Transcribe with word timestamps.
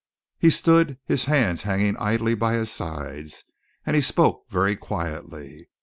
He 0.39 0.49
stood, 0.49 0.97
his 1.05 1.25
hands 1.25 1.61
hanging 1.61 1.95
idly 1.97 2.33
by 2.33 2.53
his 2.55 2.71
sides, 2.71 3.43
and 3.85 3.95
he 3.95 4.01
spoke 4.01 4.49
very 4.49 4.75
quietly. 4.75 5.69